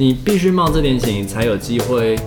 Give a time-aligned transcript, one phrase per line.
[0.00, 2.18] 你必须冒这点险，你才有机会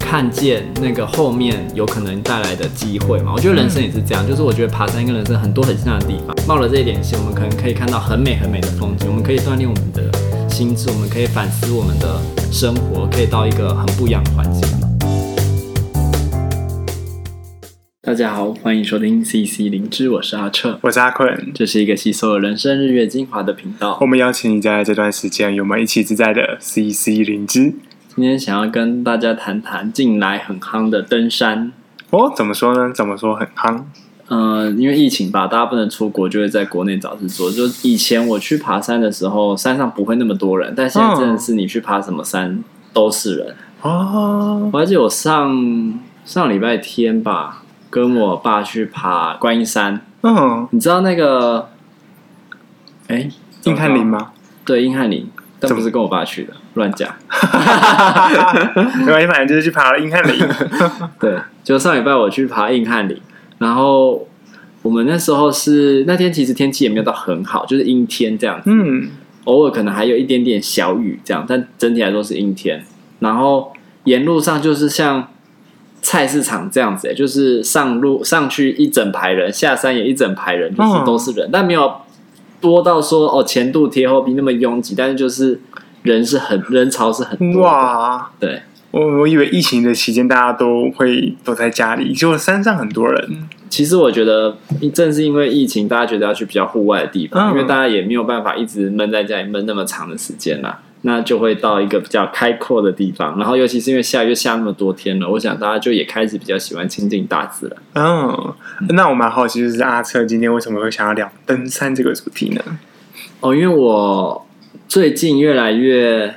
[0.00, 3.32] 看见那个后面有可能带来的机会嘛。
[3.32, 6.34] 我觉得人生也是这样，就是我觉得爬山跟人生很多很像的地方。
[6.44, 10.10] 冒了这一点险，我们可能可以看到很美很美的风景，我们可以锻炼我们的
[10.50, 12.20] 心智，我们可以反思我们的
[12.50, 14.83] 生活，可以到一个很不一样的环境。
[18.14, 23.98] 大家好，欢迎收听 CC 灵芝，我是阿彻，我是阿坤，这是一个吸收了人生日月精华的频道。
[24.00, 27.74] 我们邀请你在这段时间与我们一起自在的 CC 灵芝。
[28.14, 31.72] 今天想要跟大家谈谈近来很夯的登山。
[32.10, 32.92] 哦，怎么说呢？
[32.94, 33.82] 怎么说很夯？
[34.28, 37.50] 嗯、呃，因为疫情吧，大家不能出国，就会在国内找事做。
[37.50, 43.56] 就以前我去爬山的时候，山上不会那么多人，但现在真的是你去爬什么山都是人。
[43.82, 47.62] 哦，我还记得我上上礼拜天吧。
[47.94, 51.68] 跟我爸去爬观音山，嗯，你知道那个，
[53.06, 53.30] 哎、欸，
[53.62, 54.32] 硬汉林吗？
[54.64, 57.08] 对，硬汉林，但不是跟我爸去的，乱讲。
[58.98, 60.44] 没关系，反正就是去爬了硬汉林。
[61.20, 63.16] 对，就上礼拜我去爬硬汉林，
[63.58, 64.26] 然后
[64.82, 69.08] 我们那时候是那天其实天气也没有到很好，就是阴天这样子，嗯，
[69.44, 72.84] 偶尔可能还有一点点小雨这样，但整体来说是阴天。
[73.20, 75.28] 然后沿路上就是像。
[76.04, 81.90] 菜市场这样子，就是上路上去一整排人，下山也一整排人，就是都是人，但没有
[82.60, 85.58] 多到说哦前度贴后壁那么拥挤，但是就是
[86.02, 87.62] 人是很人潮是很多。
[87.62, 88.60] 哇，对，
[88.90, 93.48] 我我以为疫情的期间大家都会都在家里，结果山上很多人。
[93.70, 94.56] 其实我觉得
[94.92, 100.80] 正是因为疫情，大家觉得要去比较户外的地方，因为大家也没有办法一直闷在家里闷那么长的时间啦。
[101.06, 108.06] 那就会到一个比较开阔的地方，然后尤其是因为下雨下那么多天了，我想大家就也开始比较喜欢亲近大自然。
[108.06, 108.54] 嗯，
[108.88, 112.78] 那我蛮好奇，就是阿彻今天为什么会想要聊登山这个主题呢？
[113.40, 114.46] 哦，因为我
[114.88, 116.36] 最近越来越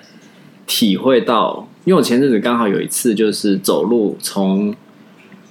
[0.66, 4.76] 体会到，因为我前阵子刚好有一次就是走路从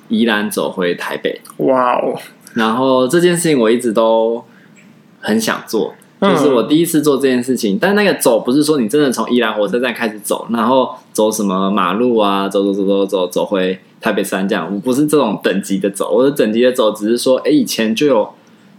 [0.09, 2.19] 宜兰走回台北，哇哦！
[2.53, 4.45] 然后这件事情我一直都
[5.21, 5.95] 很想做。
[6.19, 16.11] 就是我第一次做这件事情，但那个走不是说你真的从宜兰火车站开始走，然后走什么马路啊，走走走走走走回台北山这样，我不是这种等级的走。
[16.11, 18.27] 我的等级的走只是说，哎，以前就有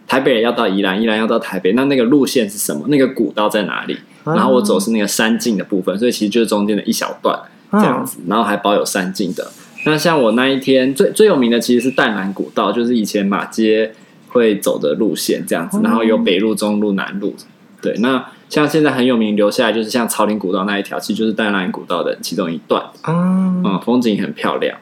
[0.08, 2.86] 台北人要到宜兰，宜兰要到台北，那那个路线是什么？
[2.88, 3.96] 那个古道在哪里？
[4.26, 7.40] 然后我走是那个山径的部分，所以其实就是中间的一小段
[7.74, 9.48] 这样子，然后还保有山径的。
[9.86, 13.92] 那像我那一天最最有名的其实是淡蓝古道，就是以前马偕。
[14.28, 17.36] 会走的路线这样子，然后有北路、中路、南路。
[17.82, 22.84] 对，那像现在很有名留下来，就是像草岭古道那一条，其实就是淡兰古道的其中一段。
[23.08, 24.78] 嗯，风景很漂亮。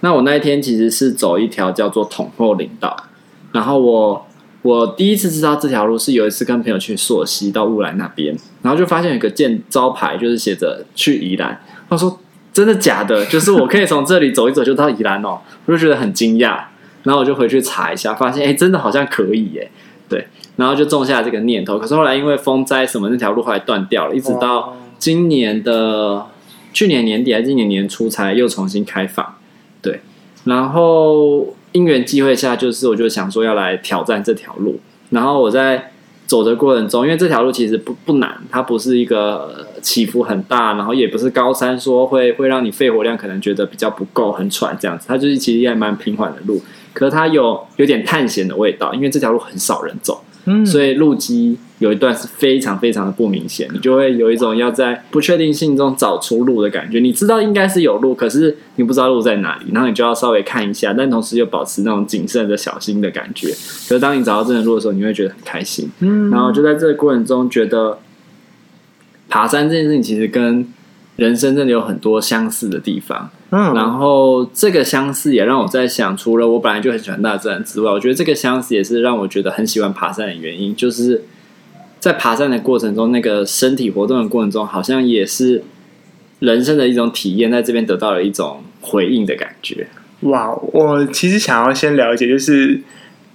[0.00, 2.96] 那我那一天其实是走一条叫做统后林道，
[3.52, 4.26] 然后我
[4.62, 11.58] 我第一次知道这条路是有一次跟朋友去溯溪到乌兰那边，然后就发现有个建招牌，就是写着去宜兰。
[11.88, 12.18] 他说
[12.52, 13.24] ：“真的假的？
[13.26, 16.58] 就是我可以从这里走一走就到宜兰哦？”我就觉得很惊讶。
[17.04, 19.70] 然后我就回去查一下，发现哎，真的好像可以耶，
[20.08, 20.26] 对，
[20.56, 21.78] 然后就种下这个念头。
[21.78, 26.26] 可是后来因为风灾什么，那条路后来断掉了，一直到今年的
[26.72, 29.34] 去年年底还是今年年初才又重新开放，
[29.80, 30.00] 对。
[30.44, 34.80] 然后因缘际会下，就是我就想说要来挑战这条路。
[35.10, 35.91] 然后我在
[36.26, 45.04] 走的过程中，因为这条路其实不不难，它不是一个起伏很大，然后也不是高山，说会会让你肺活量可能觉得比较不够，很喘这样子。
[45.06, 46.62] 它就是其实也蛮平缓的路。
[46.94, 57.00] 可是它有有点探险的味道，因为这条路很少人走，嗯，所以路基有一段是非常非常的不明显，你就会有一种要在不确定性中找出路的感觉。
[57.00, 63.48] 你知道应该是有路，可是你不知道路在哪里，然后你就要稍微看一下，但同时又保持那种谨慎的小心的感觉。
[63.48, 67.98] 可是当你找到这条路的时候，你会觉得很开心，嗯，然后就在这个过程中觉得
[69.28, 70.64] 爬山这件事情其实跟
[71.16, 81.24] 人生真的有很多相似的地方，嗯，然后这个相似也让我在想，除了我本来就很喜欢大自然之外，我觉得这个相似也是让我觉得很喜欢爬山的原因，就是
[82.02, 85.62] 在爬山的过程中，那个身体活动的过程中，好像也是
[86.40, 89.86] 人生的一种体验，在这边得到了一种回应的感觉。
[90.22, 92.80] 哇，我其实想要先了解，就是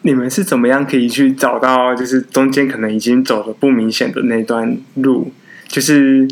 [0.02, 5.31] 你们是怎么样可以去找到，就是中间可能已经走的不明显的那段路，
[5.69, 6.28] 就是。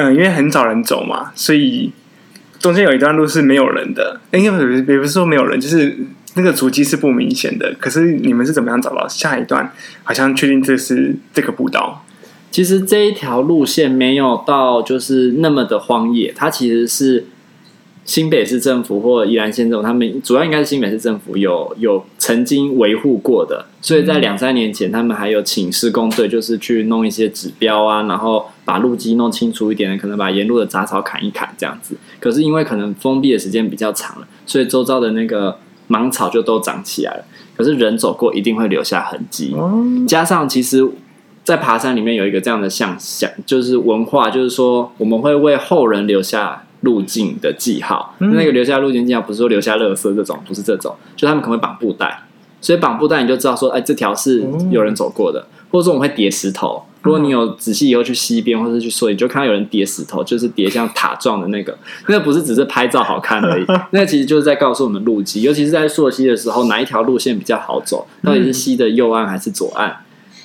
[0.00, 1.90] 嗯，因为很少人走嘛，所以
[2.60, 4.20] 中间有一段路是没有人的。
[4.30, 5.92] 应该不是，也不是说没有人，就是
[6.38, 7.74] 那个足迹是不明显的。
[7.78, 9.70] 可是你们是怎么样找到下一段？
[10.04, 12.04] 好像确定这是这个步道。
[12.50, 17.26] 其实这一条路线没有到就是那么的荒野，它其实是
[18.06, 31.96] 新北市政府或宜兰县政府，他们主要应该是新北市政府有有曾经维护过的，所以在两三年前，他们还有请施工队，就是去弄一些指标啊，然后把路基弄清楚一点，可能把沿路的杂草砍一砍这样子。
[32.18, 35.58] 可是因为可能封闭的时间比较长了，所以周遭的那个
[35.88, 37.24] 芒草就都长起来了。
[37.56, 39.56] 可是人走过一定会留下痕迹，
[40.06, 40.88] 加上其实，
[41.42, 46.62] 在爬山里面有一个这样的象象，就是文化，就是说我们会为后人留下。
[46.82, 52.22] 路径的记号，嗯、那个留下路径记号不是说留下垃圾这种，不是这种，就他们可能会绑布袋，
[52.60, 56.84] 所以绑布袋你就知道说，哎，这条是有人走过的，嗯、或者说我们会叠石头。
[57.02, 61.76] 如果你有仔细以后去溪边或者去说，你就看到有人叠石头，就是叠像塔状的那个，
[62.08, 69.96] 那个不是只是拍照好看而已， 那个其实就是在告诉我们路基，尤其是在溯溪的时候，哪一条路线比较好走，到底是溪的右岸还是左岸，嗯、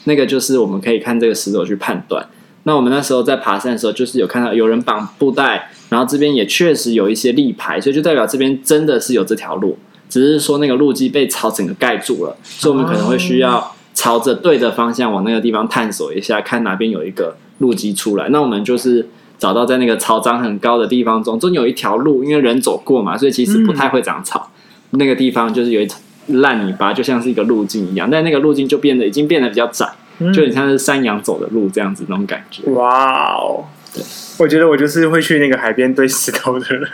[0.05, 2.25] 那个就是我们可以看这个石头去判断。
[2.65, 5.69] 那我们那时候在爬山的时候，就是有看到有人绑布袋。
[5.89, 9.77] 然后这边也确实有一些立牌，所以就代表这边真的是有这条路，
[10.09, 18.29] 只是说那个路基被草整个盖住了，所以我们可能会需要朝着对的方向往那个地方探索一下，看哪边有一个路基出来。
[18.29, 19.07] 那我们就是
[19.37, 24.49] 找到在那个草长很高的地方中，中有一条路，因为人走过嘛，所以其实不太会长草。
[24.91, 29.87] 嗯、那个地方就是有一层烂泥巴，就像是一个路径一样，但那个路径就变得已经变得比较窄，
[30.33, 32.63] 就很像是山羊走的路这样子那种感觉。
[32.71, 33.65] 哇哦！
[33.93, 34.03] 对，
[34.39, 36.89] 我觉得我就是会去那个海边堆石头的人。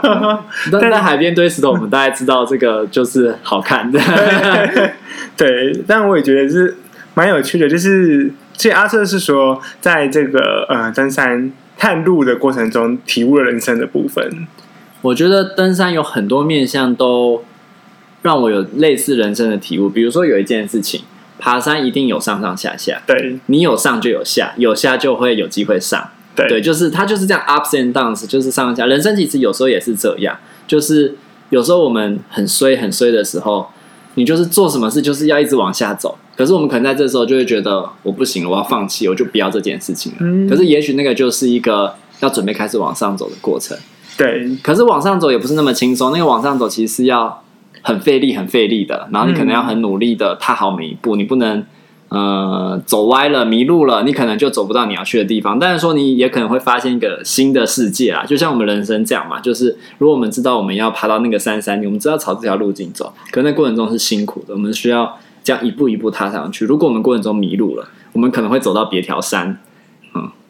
[0.70, 3.98] 但在海边堆石头，我们大概知道这个就是好看的。
[5.36, 6.76] 对，但我也觉得是
[7.14, 7.68] 蛮有趣的。
[7.68, 14.46] 就是，其实阿瑟是说，在这个呃登山探路的过程中，体悟了人生的部分。
[15.02, 17.44] 我觉得登山有很多面向都
[18.22, 19.88] 让我有类似人生的体悟。
[19.88, 21.02] 比如说，有一件事情。
[21.42, 28.84] 爬山一定有上上下下，对，你有上就有下，有下就会有机会上，对，对，就是它就是这样 ups and downs，就是上下。
[28.84, 30.36] 人生其实有时候也是这样，
[30.66, 31.14] 就是
[31.48, 33.70] 有时候我们很衰很衰的时候，
[34.14, 40.18] 你就是做什么事就是要一直往下走，可是我们可能在这时候就会觉得我不行了，我要放弃，我就不要这件事情了。
[40.20, 43.76] 嗯，可是也许那个就是一个要准备开始往上走的过程，
[44.16, 44.50] 对。
[44.62, 47.42] 可是往上走也不是那么轻松，那个往上走其实是要。
[47.82, 51.64] 很费力，很费力的，然后你可能要很努力的踏好每一步，嗯、你不能
[52.10, 55.58] 呃走歪了、迷路了，你可能就走不到你要去的地方。
[55.58, 66.66] 但是说你也可能会发现一个新的世界啊，就像我们人生这样嘛，就是如果我们知道我们要爬到那个山山顶，我们知道朝这条路径走，可那过程中是辛苦的，我们需要这样一步一步踏上去。
[66.66, 69.58] 如果我们过程中迷路了，我们可能会走到别条山。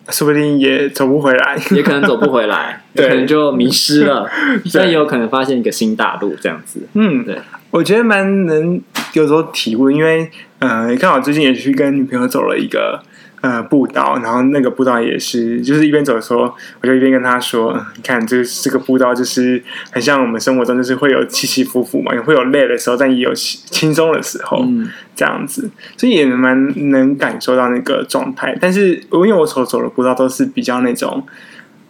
[0.08, 4.28] 说不定也走不回来，也可能走不回来， 对可能就迷失了，
[4.74, 6.80] 但也有可能发现一个新大陆这样子。
[6.94, 7.38] 嗯，对，
[7.70, 8.80] 我觉得蛮能
[9.12, 13.02] 有时候体悟，因为呃，刚好最近也去跟女朋友走了一个。
[13.42, 16.40] 呃，步道，然后那个步道也是，就是一边走的时候，
[16.82, 28.54] 我就一边跟她说：“你看，这个这个步道就是很像我们生活中，就是会有起起伏伏嘛，也会有累的时候，但也有轻松的时候，嗯、这样子，所以也蛮能感受到那个状态。
[28.60, 31.26] 但是，因为我所走的步道都是比较那种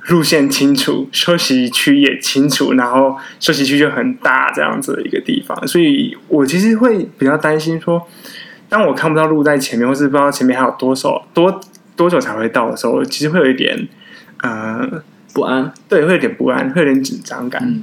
[0.09, 8.03] 路线清楚，休息区也清楚，然后休息区就很大这样子的一个地方，所以我其实会比较担心说。
[8.69, 11.61] 当我看不到路在前面，或是不知道前面还有多少多
[11.97, 13.89] 多久才会到的时候，其实会有一点
[14.45, 15.03] 呃
[15.35, 17.83] 不安，对，会有点不安，会有点紧张感。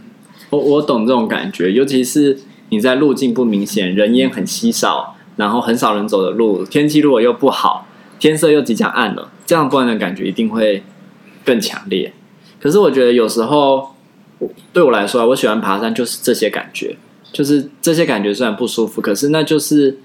[0.49, 7.85] 我我懂这种感觉，尤其是你在路径不明显、人烟很稀少，然后很少人走的路，天气如果又不好，
[8.17, 10.81] 天色又即将暗了，这样不安的感觉一定会
[11.47, 12.13] 更强烈。
[12.59, 13.95] 可是我觉得有时候
[14.71, 16.95] 对我来说，啊我喜欢爬山，就是这些感觉，
[17.31, 19.97] 就是这些感觉虽然不舒服，可是那就是。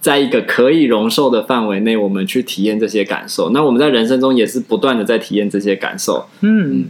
[0.00, 3.50] 在一个可以容受的范围内，我们去体验这些感受。
[3.50, 6.24] 那我们在人生中也是不断的在体验这些感受。
[6.40, 6.86] 嗯，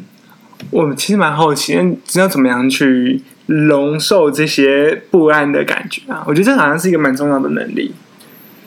[0.70, 1.72] 我们其实蛮好奇，
[2.04, 6.22] 知道怎么样去容受这些不安的感觉啊？
[6.24, 7.90] 我觉得这好像是一个蛮重要的能力。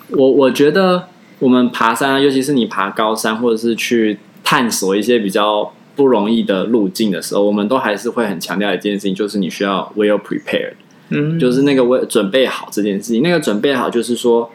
[0.10, 1.08] 我我觉得
[1.40, 10.74] 我们爬山啊，尤其是你爬高山，或者是去探索一些比较不容易的路径的时候，我们都还是会很强调一件事情，就是你需要 well prepared。
[11.10, 14.50] 嗯，就是那个为准备好这件事情，那个准备好就是说，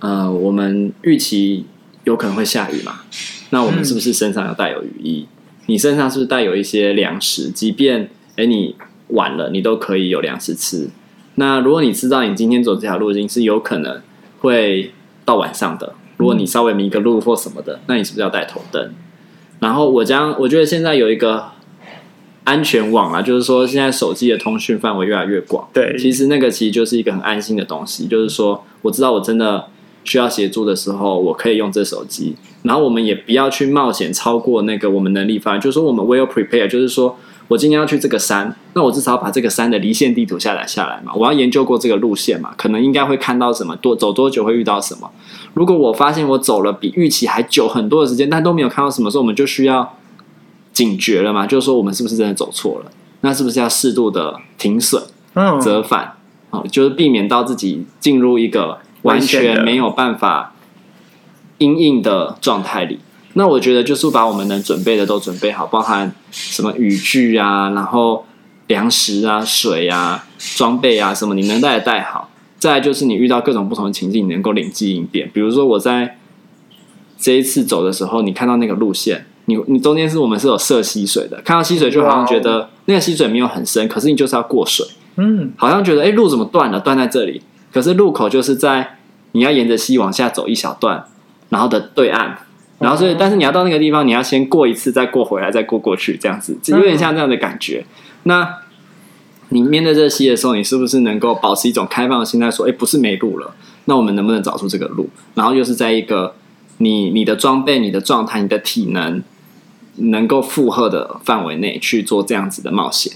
[0.00, 1.64] 呃，我们预期
[2.04, 3.00] 有可能会下雨嘛，
[3.50, 5.26] 那我们是不是身上要带有雨衣？
[5.66, 7.50] 你身上是不是带有一些粮食？
[7.50, 8.74] 即便哎你
[9.08, 10.88] 晚了，你都可以有粮食吃。
[11.36, 14.02] 那如果你知道你今天走这条路径是有可能
[14.40, 14.92] 会
[15.24, 18.92] 到晚上的，如果你稍微迷个路或什么的，那你是不是要带头灯？
[19.62, 21.50] 然后我将我觉得现在有一个。
[22.44, 25.64] 安全网啊，就是说现在手机的通讯范围越来越广。
[25.72, 29.66] 对，其实那个其实就是一个很安心的东西，就是说我知道我真的
[30.02, 32.34] 需要协助的时候，我可以用这手机。
[32.64, 37.16] 然后我们也不要去冒险超过那个我们能力范围，就是说我们 well prepare，就是说
[37.52, 41.12] 我今天要去这个山，那我至少把这个山的离线地图下载下来嘛。
[41.14, 45.10] 我要研究过这个路线嘛，可能应该会看到什么，多走多久会遇到什么。
[45.52, 49.98] 如果我发现我走了比预期还久很多的时间，但都没有看到什么时候，我们就需要
[50.72, 52.90] 警觉了嘛，就是说我们是不是真的走错了？
[53.20, 55.02] 那是不是要适度的停损、
[55.60, 56.14] 折返？
[56.48, 60.54] 哦，就是避免到自己进入一个完全没有办法
[61.58, 63.00] 因应的状态里。
[63.34, 68.26] 那我觉得就是把我们能准备的都准备好，包含什么雨具啊，然后
[68.66, 72.30] 粮食啊、水啊、装备啊，什么你能带的带好。
[72.58, 75.30] 再来就是你遇到各种不同的情境，你能够灵机应变。
[75.32, 76.18] 比如说我在
[77.18, 84.86] 这一次走的时候，你看到那个路线，你你中间是我们是有设溪水的，看到溪水就好像觉得那个溪水没有很深，可是你就是要过水，
[85.16, 88.98] 嗯，好像觉得哎路怎么断了，断在这里，可是路口就是在
[89.32, 91.04] 你要沿着溪往下走一小段，
[91.48, 92.38] 然后的对岸。
[92.82, 97.84] 然后所以，但是你要到那个地方，你要先过一次，再过回来，再过过去，这样子，就有点像这样的感觉。
[98.24, 98.56] 那
[99.50, 105.08] 你面对这些的时候，你是不是能够保持一种开放的心态，说，哎，不是没路了，那我们能不能找出这个路？
[105.34, 106.34] 然后又是在一个
[106.78, 109.22] 你你的装备、你的状态、你的体能
[109.96, 113.12] 能够负荷的范围内去做这样子的冒险。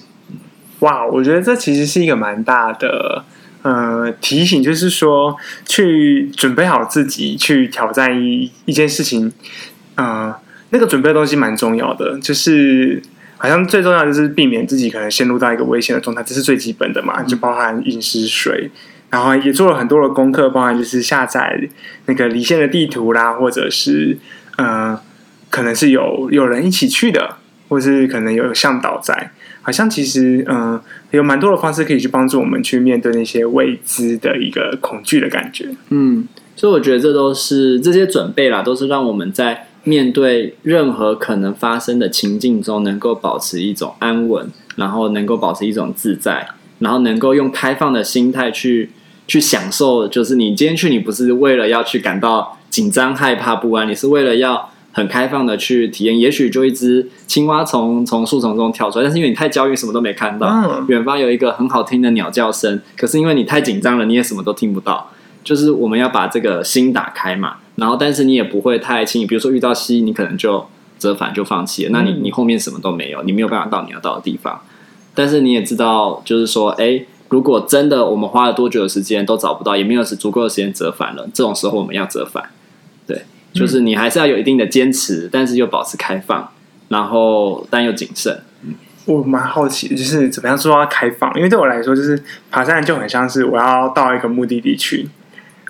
[0.81, 3.25] 哇，我觉得这其实是一个蛮大的。
[3.67, 9.33] 呃，提醒就是说，去准备好自己去挑战一一件事情，
[9.97, 10.33] 呃，
[10.71, 12.17] 那个准备的东西蛮重要的。
[12.21, 13.03] 就是
[13.39, 18.71] 好像最重要的就是避免自己可能陷入到一个危险的状态，这是最基本的嘛，就包含饮食、水，
[19.11, 21.69] 然后也做了很多的功课，包含就是下载
[22.05, 24.17] 那个离线的地图啦，或者是
[24.59, 25.01] 呃，
[25.51, 29.33] 可能是有有人一起去的，或是可能有向导在。
[29.67, 30.81] 好像其实，嗯、
[31.11, 35.69] 有蛮多的方式可以去帮助我们去面对那些未知的一个恐惧的感觉。
[35.91, 44.47] 嗯，所以我觉得这都是这些准备啦，都是让我们在面对任何可能发生的情境中，能够保持一种安稳，
[44.77, 48.91] 然后能够保持一种自在，然后能够用开放的心态去
[49.27, 50.07] 去享受。
[50.07, 54.71] 就是你今天去，你不是为了要去感到紧张、害怕、不安，你是为了要。
[54.97, 60.83] 很开放的去体验，也许就一只青蛙从从树丛中跳出来，但是因为你太焦虑，什么都没看到。
[60.89, 65.11] 远方有一个很好听的鸟叫声，可是因为你太紧张了，你也什么都听不到。
[65.45, 70.65] 就是我们要把这个心打开嘛，然后但是你也不会太轻易，比如说遇到蜥蜴，你可能就
[70.99, 71.91] 折返就放弃了。
[71.93, 74.59] 那你你后面什么都没有，你没有办法到你要到的地方。
[75.15, 82.43] 但是你也知道，就是说，哎，如果真的我们花了多久的时间都找不到，也没有是足够的时间折返了，这种时候我们要折返。
[83.57, 86.47] 就是你还是要有一定的坚持，但是又保持开放，
[86.89, 88.39] 然后但又谨慎。
[89.07, 91.33] 我蛮好奇，就是怎么样做到开放？
[91.37, 92.21] 因为对我来说，就是
[92.51, 95.09] 爬山就很像是我要到一个目的地去，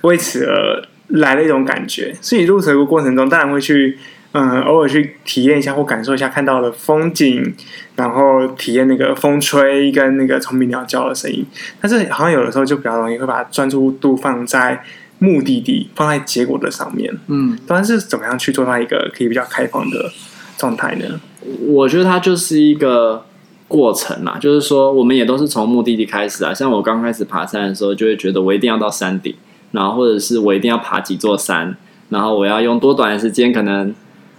[0.02, 2.16] 为此而来的一种感觉。
[2.20, 3.98] 所以入水的过程中，当然会去，
[4.32, 7.54] 嗯，偶尔去体验一下或感受一下看到的风景，
[7.94, 11.44] 然后体验那个风吹跟那个虫鸣鸟叫的声音。
[11.80, 14.82] 但是好像有的时候就比较容易会把专注度放在。
[15.18, 20.10] 目的地放在结果的上面，嗯，当然是怎么样去做到一个可以比较开放的
[20.58, 21.20] 状态呢？
[21.68, 23.24] 我觉得它就是一个
[23.68, 26.52] 过程嘛，就是说我们也都是从目的地开始啊。
[26.52, 29.34] 像我刚开始爬山的时候，就会觉得我一定要到山顶，
[29.72, 31.76] 然后或者是我一定要爬几座山，
[32.10, 33.94] 然后我要用多短的时间，可能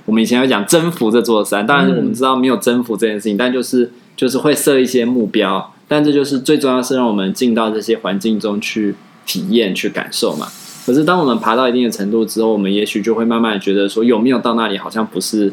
[0.05, 1.65] 我们以前要讲征服这座山。
[1.65, 10.48] 当然我们知道没有征服这件事情，但就是就是会设一些目标，但这就是最重要是让我们进到这些环境中去体验、去感受嘛。
[10.88, 15.51] 可是，当我们爬到一定的程度之后，我们也许就会慢慢觉得说，有没有到那里好像不是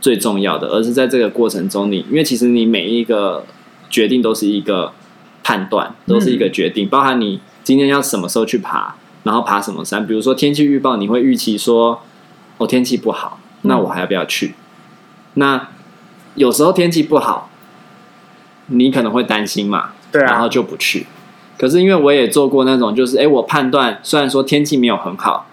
[0.00, 3.44] 最重要的，而是在这个过程中你，你因为其实你每一个
[3.90, 4.92] 决定都是一个
[5.42, 10.06] 判断，都是一个决定，包含你今天要什么时候去爬，然后爬什么山。
[10.06, 12.00] 比如说天气预报，你会预期说，
[12.58, 14.54] 哦，天气不好，那我还要不要去？
[15.34, 15.66] 那
[16.36, 17.50] 有时候天气不好，
[18.68, 21.06] 你可能会担心嘛，对啊，然后就不去。
[21.60, 25.46] 可是因为我也做过那种，就是哎，我判断虽然说天气没有很好，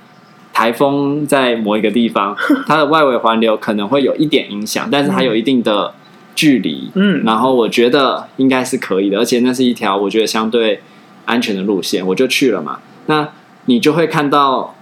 [0.54, 2.34] 台风在某一个地方，
[2.66, 5.94] 它的外围环流可能会有一点影响，但是还有一定的
[6.34, 10.80] 距离，嗯，然后我觉得应该是可以的，而且那是一条我觉得相对
[11.26, 12.80] 安全的路线，我就去了嘛。
[13.08, 13.28] 那
[13.66, 14.74] 你就会看到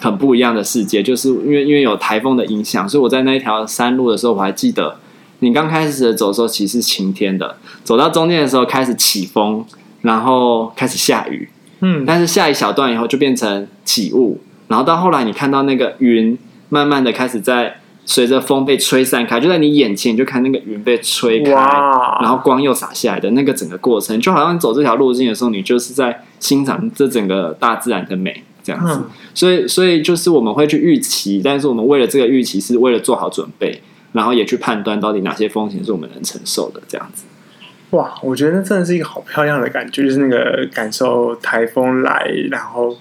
[0.00, 4.96] 很不一样的世界，就是因为因为有台风的影响，所以我在那一条山路的时候，我还记得
[5.40, 9.62] 你刚开始走的时候其实是晴天的，走到中间的时候开始起风。
[10.08, 11.46] 然后开始下雨，
[11.80, 16.38] 嗯，但是下一小段以后就变成起雾，然后到后来你看到那个云
[16.70, 22.18] 慢慢的开始在随着风被吹散开，就在你眼前，你就看那个云被吹开，哇。
[22.22, 28.94] 然后光又洒下来的那个整个过程，就好像走这条路径的时候，你就是在欣赏这整个大自然的美这样子。
[28.94, 37.24] 嗯、所以，所以就是我们会去预期，但是我们为了这个预期是为了做好准备，然后也去判断到底哪些风险是我们能承受的，这样子。
[37.90, 42.94] 哇，我觉得那真的是一个好漂亮的感觉，就是那个感受台风来，然后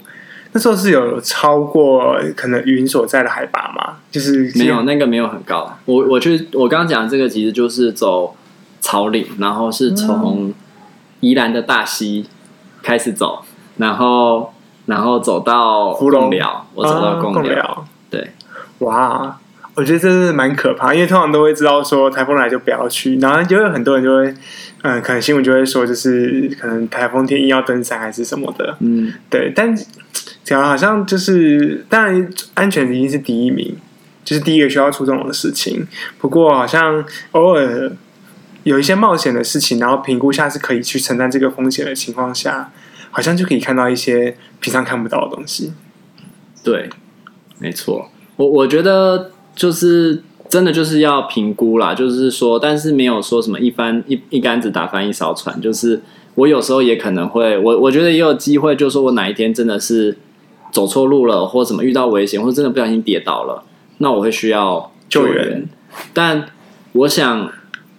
[0.54, 3.98] 那时候是有超过可能云所在的海拔吗？
[4.10, 5.78] 就是没有，那个没有很高。
[5.86, 8.36] 我我去，我刚刚讲的这个其实就是走
[8.80, 10.54] 草岭，然后是从
[11.20, 12.26] 宜兰的大溪
[12.82, 13.44] 开始走，
[13.76, 14.54] 然后
[14.86, 18.32] 然后走到贡寮，我走到贡寮，对，
[18.80, 19.38] 哇。
[19.78, 24.34] 我觉得这是蛮可怕，因为通常都会知道说台风来就不要去，然后就有很多人就会，
[24.82, 29.54] 嗯，可能新闻就会说，就是可能台风天硬要登山还是什么的，嗯，对。
[29.56, 29.78] 但
[30.44, 33.78] 讲好像就是，当然安全一定是第一名，
[34.26, 35.88] 就是第一个需要出这种的事情。
[36.18, 37.92] 不过好像偶尔
[38.64, 42.72] 有一些冒险的事情，然后评估下是可以去承担这个风险的情况下，
[43.12, 45.72] 好像就可以看到一些平常看不到的东西。
[46.64, 46.90] 对，
[47.60, 49.34] 没错，我我觉得。
[49.58, 55.60] 就是真的就是要评估啦，就是说，但是没有说什么一翻一一竿子打翻一艘船。
[55.60, 56.00] 就是
[56.36, 60.16] 我有时候也可能会，我我觉得也有机会，就是说我哪一天真的是
[60.72, 63.64] 走错路了，或者什么遇到危险，或者真的不小心跌倒了，
[63.98, 65.34] 那我会需要救援。
[65.34, 65.70] 救援。
[66.14, 66.46] 但
[66.94, 67.52] 我想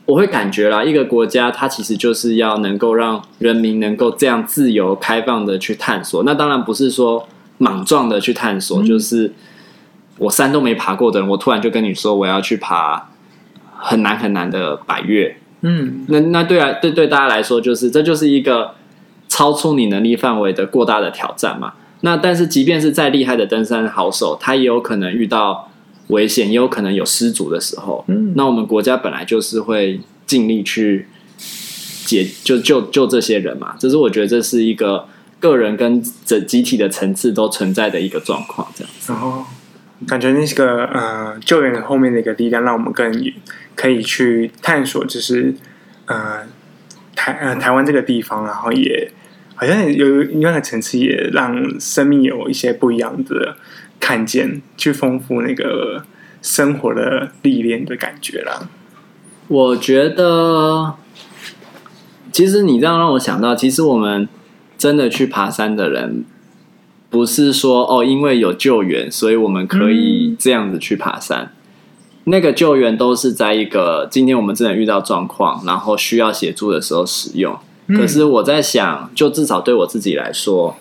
[0.07, 6.23] 我会感觉啦，一个国家它其实就是要能够让人民能够这样自由开放的去探索。
[6.23, 7.27] 那当然不是说
[7.59, 9.33] 莽撞的去探索，嗯、就是。
[10.19, 13.11] 我山都没爬过的人，我突然就跟你说我要去爬
[13.77, 18.75] 很难很难的百越，嗯，那那对啊，对对大家来说，就是这就是一个
[19.29, 21.75] 超出你能力范围的过大的挑战嘛。
[22.01, 25.71] 那但是即便是再厉害的登山好手，他也有可能遇到
[26.09, 28.05] 危险，也有可能有失足的时候。
[28.09, 31.09] 嗯，那我们国家本来就是会尽力去
[32.05, 33.75] 解就救救这些人嘛。
[33.79, 35.07] 这是我觉得这是一个
[35.41, 39.13] 个人跟整集体的层次都存在的一个状况，这样子。
[39.13, 39.45] 哦
[40.07, 43.13] 感觉那是个呃救援后面的一个力量，让我们更
[43.75, 45.53] 可以去探索，就是
[46.07, 46.47] 呃
[47.17, 49.11] 台呃台湾这个地方，然后也
[49.57, 53.57] 好像有另外一个层次，也让生命有一些不一样的
[53.99, 56.05] 看见，去丰富那个
[56.41, 58.69] 生活的历练的感觉啦。
[59.49, 60.95] 我觉得，
[62.31, 64.29] 其实你这样让我想到，其实我们
[64.77, 66.25] 真的去爬山的人。
[67.11, 71.53] 不是说哦，因为有救援，所以我们可以这样子去爬山。
[72.25, 77.57] 嗯、那个救援都是在一个今天我们真的遇到状况，然后需要协助的时候使用。
[77.87, 80.77] 嗯、可是我在想，就至少对我自己来说，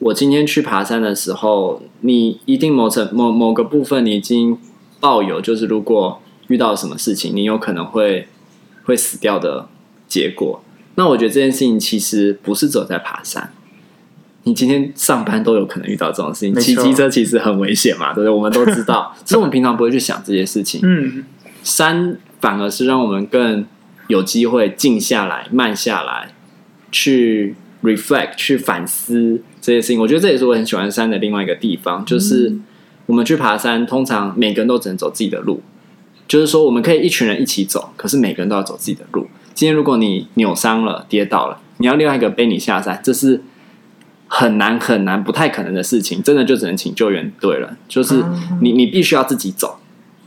[0.00, 4.58] 我今天去爬山的时候，你一定某层某某个部分，你已经
[4.98, 8.26] 抱有就是如果遇到什么事情，你有可能会
[8.84, 9.68] 会死掉的
[10.08, 10.60] 结果。
[10.96, 13.52] 那我觉得这件事情其实不是只有在爬山。
[14.44, 18.30] 你今天上班都有可能遇到这种事情，骑机车其实很危险嘛，对不对？
[18.30, 20.80] 我们都知道， 只是我们平常不会去想这些事情。
[20.82, 21.24] 嗯，
[21.62, 23.64] 山反而是让我们更
[24.08, 26.32] 有机会静下来、慢下来，
[26.90, 30.00] 去 reflect、去反思这些事情。
[30.00, 32.52] 我觉得这也是我很喜欢山的另外一个地方，就是
[33.06, 35.62] 我们去爬山，通常每个人都只能走自己的路，
[36.26, 39.28] 就是说我们可以一群人一起走，可是每个人都要走自己的路。
[39.54, 43.40] 今天如果你扭伤了、跌倒了，你要另外一个背你下山，这是。
[44.34, 47.76] 很难很难，不太可能的事情，真的就只能请救援队了。
[47.86, 48.24] 就是
[48.62, 49.76] 你，你必须要自己走，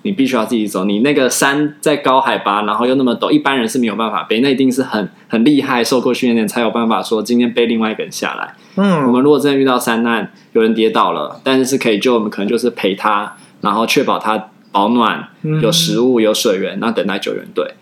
[0.04, 0.86] 你必须要自己走。
[0.86, 4.42] 你那个山在高海拔，然后又那么陡，一般人是没有办法背。
[4.42, 8.54] 那一定是很很厉害、受过训练的人才有办法说今天背另外一个人下来。
[8.76, 15.30] 嗯，我们如果真的遇到山难，有人跌倒了，但是是可以救，我们可能就是陪他，然后确保他保暖、
[15.64, 17.74] 有食物、有水源，然后等待救援队。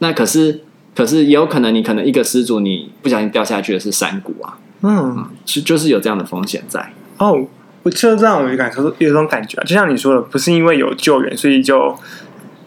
[0.00, 0.62] 那可是，
[0.96, 4.58] 可是也有可能，你可能一个失足，你不小心掉下去的是山谷啊。
[4.82, 7.46] 嗯，就就是有这样的风险在哦。
[7.84, 11.98] 我就这样，我就感受有种感觉，就像你说的，不是因为有救援，所以就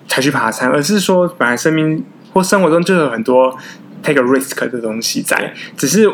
[0.07, 3.57] 才去爬山，而是说本来生命或生活中就有很多
[4.03, 6.11] take a risk 的东西在，只是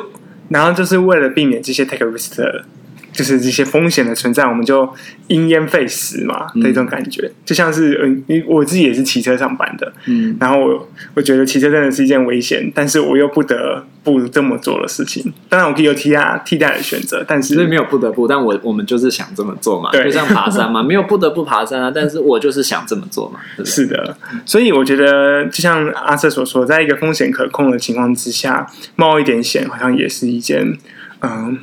[0.49, 2.65] 然后就是为了避免这些 take a risk 的。
[3.11, 4.87] 就是这些风险的存在，我们就
[5.27, 15.31] 因噎废食嘛的一种感觉，嗯、就像是嗯，因我自己也是骑车上班的，嗯，然后我我觉得骑车真的是一件危险，但是我又不得不这么做的事情。
[15.49, 24.17] 当然，我可以有替代替代的选择，但是没有不得不，但我我们就是想这么做嘛，就像爬山嘛， 没有不得不爬山啊，但是我就是想这么做嘛，对对是的。
[24.45, 30.77] 所以我觉得，就像阿瑟所说，在一个风险可控的情况之下，冒一点险，好像也是一件
[31.19, 31.59] 嗯。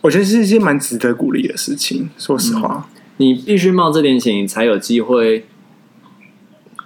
[0.00, 2.08] 我觉得是一件蛮值得鼓励的事情。
[2.16, 5.44] 说实话，嗯、你必须冒这点险，你才有机会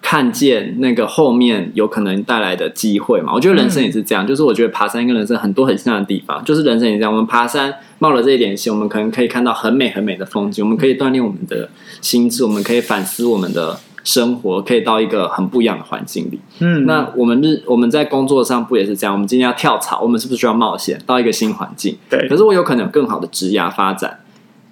[0.00, 3.32] 看见那个后面有可能带来的机会嘛。
[3.34, 7.12] 我觉得人生也是这样，嗯、就是我觉得爬山跟人生很多很像的地方，就是人生也是这样。
[7.12, 11.68] 我们爬山冒了这一点险，我们可能可以看到很美很美的风景，我们可以锻炼我们的
[12.00, 16.40] 心智，我们可以反思我们的生活，可以到一个很不一样的环境里。
[16.60, 19.14] 嗯，那我们日我们在工作上不也是这样？
[19.14, 21.96] 我们今天要跳槽，我们是不是需要冒险到一个新环境？
[22.10, 22.28] 对。
[22.28, 24.20] 可是我有可能有更好的职涯发展，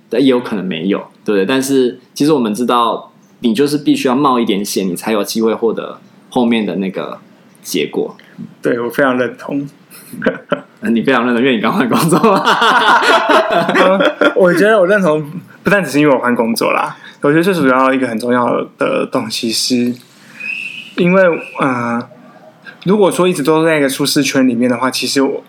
[0.08, 1.46] 但也有可能没有，对不对？
[1.46, 7.18] 但是其实我们知道，你就是必须要冒一点险，你才有机会获得后面的那个
[7.62, 8.16] 结果。
[8.60, 9.68] 对，我非常认同。
[10.82, 12.18] 你非常认同，因为你刚换工作。
[14.34, 15.22] 我觉得我认同，
[15.62, 16.96] 不但只是因为我换工作啦。
[17.20, 19.94] 我觉得最主要一个很重要的东西是，
[20.96, 21.22] 因为
[21.58, 22.02] 呃，
[22.84, 25.44] 如果说一直都在一个舒适圈里面的话，其实我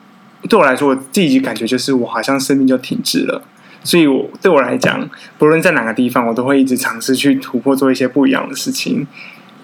[0.49, 3.41] 对我来说，我自己感觉就是我好像生命就停滞了。
[3.83, 9.07] 所以我对我来讲，不论在哪个地方，我都会一直尝试去突破，做一些不一样的事情，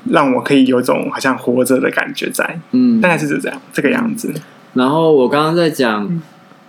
[0.09, 2.59] 让我可以有种好像活着的感觉在。
[2.71, 4.33] 嗯，大概是这样这个样子。
[4.77, 6.21] 然后我刚刚在讲，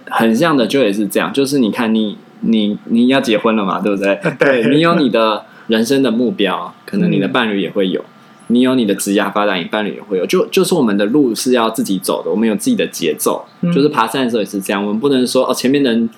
[0.07, 4.19] 很像的就也是这样，就是你看你你你要结婚了嘛，对不 对？
[4.39, 8.03] 对，你有你的人生的目标，可能你的伴侣也会有，
[8.47, 10.25] 你有你的职业发展，你伴侣也会有。
[10.25, 13.45] 就就是我们的路是要自己走的，我们有自己的节奏。
[13.75, 16.09] 就是爬山的时候也是这样，我们不能说哦，前面的人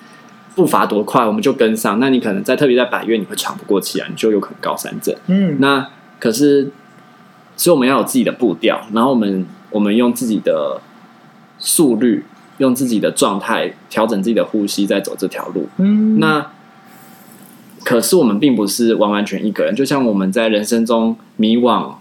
[0.55, 1.99] 步伐多快，我们就跟上。
[1.99, 5.13] 那你可能在特别在百岳，你会喘不过气来，你就有可能高山症。
[5.27, 5.85] 嗯，那
[6.19, 6.71] 可是，
[7.57, 10.79] 所以我们要有自己的步调，然后我们我们用自己的。
[11.63, 12.25] 速率，
[12.57, 15.69] 用自己的状态调整自己的呼吸，再走这条路。
[15.77, 16.51] 嗯，那
[17.83, 19.75] 可是我们并不是完完全一个人。
[19.75, 21.93] 就像我们在人生中迷惘、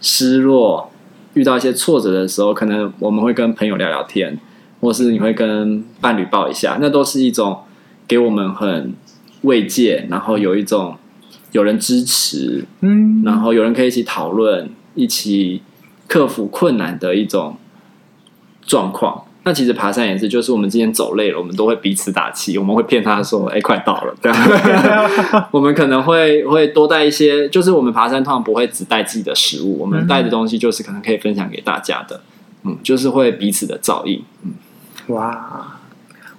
[0.00, 0.92] 失落、
[1.34, 4.38] 遇到一些挫折的时候，可能我们会跟朋友聊聊天，
[4.80, 7.58] 或是你会跟伴侣抱一下，那都是一种
[8.06, 8.94] 给我们很
[9.42, 10.96] 慰藉，然后有一种
[11.50, 15.62] 有人支持，嗯，然后有人可以一起讨论、一起
[16.06, 17.56] 克服困难的一种。
[18.68, 24.30] 状况，那其实爬山也是，就是我们今天走累了，我们都会彼此打气，我们会骗他说：“哎、欸，快到了。” 对，
[25.50, 32.20] 我们可能会会多带一些，就是我们爬山通常不会只带自己的食物，我们带的东西就是可能可以分享给大家的，
[32.64, 34.22] 嗯，就是会彼此的照应。
[34.44, 34.52] 嗯，
[35.14, 35.78] 哇，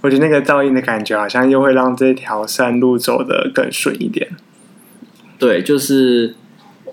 [0.01, 4.29] 我觉得那个照应的感觉，好像又会让这条山路走得更顺一点。
[5.39, 6.35] 对，就是，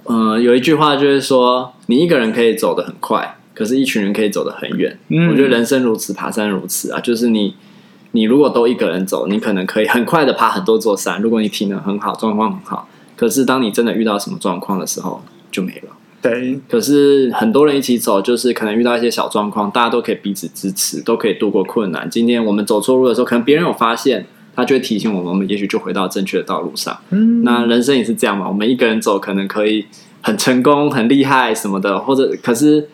[0.05, 3.36] 嗯、呃，有一句话就是说，你一个人可以走得很快。
[3.57, 4.99] 可是，一群人可以走得很远。
[5.09, 7.01] 嗯，我觉得人生如此，爬山如此啊。
[7.01, 7.55] 就是你，
[8.13, 11.23] 你如果都一个人走，你可能可以很快的爬很多座山。
[11.23, 15.97] 如果你体能很好，状况很好，可是当你真的遇到什么状况的时候，就没了。
[16.21, 16.61] 对。
[16.69, 22.07] 可是很多人一起走，就是可能遇到一些小状况，大家都可以彼此支持，都可以度过困难。
[22.11, 26.95] 今天我们走错路的时候，可能别人有发现，他就会提醒我们，我们也许就回到正确的道路上。
[27.09, 28.47] 嗯，那人生也是这样嘛。
[28.47, 29.87] 我们一个人走，可能可以
[30.21, 32.91] 很成功、很厉害什么的，或者可是。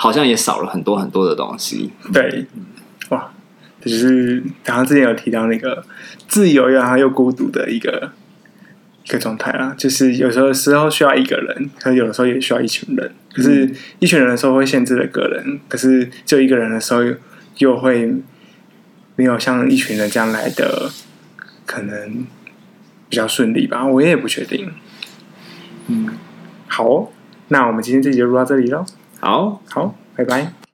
[0.00, 1.90] 好像也少了很多很多的东西。
[2.12, 2.46] 对，
[3.08, 3.32] 哇，
[3.80, 5.84] 这就是刚刚之前有提到那个
[6.28, 8.12] 自由又然后又孤独的一个
[9.02, 9.74] 一个状态啦。
[9.76, 13.12] 就是有时候时候需要一个人，可是有的时候也需要一群人。
[13.34, 17.00] 可是一群人的时候会限制了个人，可是就一个人的时候
[17.58, 18.14] 又会
[19.16, 20.88] 没有像一群人这样来的
[21.66, 22.24] 可能
[23.08, 23.84] 比较顺利吧？
[23.84, 24.70] 我也不确定。
[25.88, 26.08] 嗯，
[26.68, 27.10] 好，
[27.48, 28.86] 那我们今天这集就录到这里喽。
[29.20, 30.67] 好好，拜拜。